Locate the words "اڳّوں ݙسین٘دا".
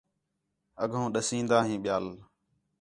0.83-1.59